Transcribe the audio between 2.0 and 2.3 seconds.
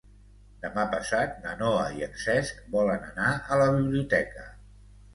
en